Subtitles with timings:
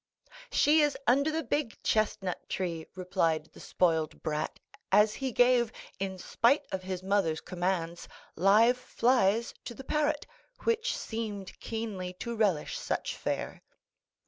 [0.51, 4.59] "She is under the big chestnut tree," replied the spoiled brat,
[4.91, 10.25] as he gave, in spite of his mother's commands, live flies to the parrot,
[10.63, 13.61] which seemed keenly to relish such fare.